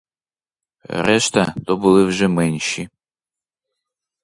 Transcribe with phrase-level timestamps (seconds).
[0.89, 2.89] Решта— то були вже менші.